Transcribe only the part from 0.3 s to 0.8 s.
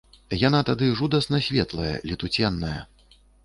Яна